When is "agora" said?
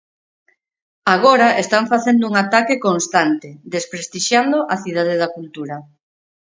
1.15-1.47